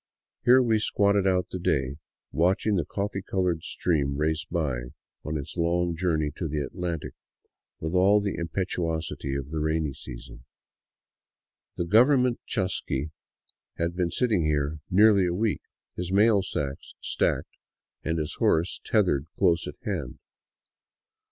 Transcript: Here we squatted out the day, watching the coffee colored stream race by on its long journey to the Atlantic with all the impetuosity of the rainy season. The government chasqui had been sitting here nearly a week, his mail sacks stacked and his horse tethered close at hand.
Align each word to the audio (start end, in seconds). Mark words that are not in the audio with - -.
Here 0.45 0.63
we 0.63 0.79
squatted 0.79 1.27
out 1.27 1.49
the 1.51 1.59
day, 1.59 1.97
watching 2.31 2.75
the 2.75 2.85
coffee 2.85 3.21
colored 3.21 3.61
stream 3.61 4.17
race 4.17 4.43
by 4.45 4.85
on 5.23 5.37
its 5.37 5.55
long 5.55 5.95
journey 5.95 6.31
to 6.37 6.47
the 6.47 6.57
Atlantic 6.61 7.13
with 7.79 7.93
all 7.93 8.19
the 8.19 8.33
impetuosity 8.35 9.35
of 9.35 9.51
the 9.51 9.59
rainy 9.59 9.93
season. 9.93 10.43
The 11.75 11.85
government 11.85 12.39
chasqui 12.47 13.11
had 13.75 13.95
been 13.95 14.09
sitting 14.09 14.43
here 14.43 14.79
nearly 14.89 15.27
a 15.27 15.35
week, 15.35 15.61
his 15.95 16.11
mail 16.11 16.41
sacks 16.41 16.95
stacked 16.99 17.57
and 18.03 18.17
his 18.17 18.37
horse 18.39 18.81
tethered 18.83 19.27
close 19.37 19.67
at 19.67 19.75
hand. 19.83 20.17